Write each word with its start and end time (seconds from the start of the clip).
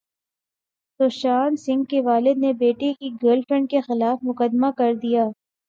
سشانت 0.99 1.59
سنگھ 1.59 1.83
کے 1.89 2.01
والد 2.01 2.37
نے 2.37 2.53
بیٹے 2.59 2.91
کی 2.93 3.09
گرل 3.23 3.41
فرینڈ 3.47 3.69
کےخلاف 3.69 4.23
مقدمہ 4.23 4.71
کردیا 4.77 5.25